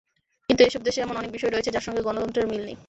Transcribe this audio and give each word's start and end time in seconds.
কিন্তু 0.49 0.61
এসব 0.63 0.81
দেশে 0.83 0.99
এমন 1.01 1.15
অনেক 1.17 1.31
বিষয় 1.33 1.51
রয়েছে, 1.51 1.71
যার 1.71 1.85
সঙ্গে 1.87 2.01
গণতন্ত্রের 2.03 2.49
মিল 2.51 2.63
নেই। 2.67 2.77